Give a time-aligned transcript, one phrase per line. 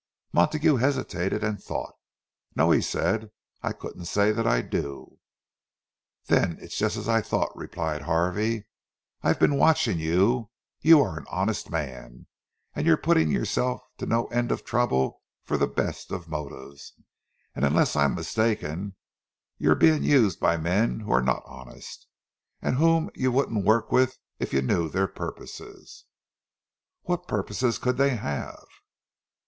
[0.33, 1.93] Montague hesitated, and thought.
[2.55, 3.29] "No," he said,
[3.61, 5.19] "I couldn't say that I do."
[6.25, 8.65] "Then it's just as I thought," replied Harvey.
[9.21, 12.25] "I've been watching you—you are an honest man,
[12.75, 16.93] and you're putting yourself to no end of trouble from the best of motives.
[17.53, 18.95] And unless I'm mistaken,
[19.59, 22.07] you're being used by men who are not honest,
[22.59, 26.05] and whom you wouldn't work with if you knew their purposes."
[27.03, 28.65] "What purposes could they have?"